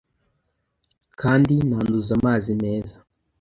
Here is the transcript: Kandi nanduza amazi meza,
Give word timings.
Kandi 1.21 1.53
nanduza 1.69 2.11
amazi 2.17 2.51
meza, 2.63 2.97